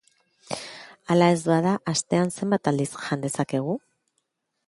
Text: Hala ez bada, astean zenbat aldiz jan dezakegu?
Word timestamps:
Hala 1.15 1.27
ez 1.33 1.43
bada, 1.51 1.75
astean 1.93 2.33
zenbat 2.37 2.71
aldiz 2.73 2.89
jan 3.05 3.25
dezakegu? 3.29 3.79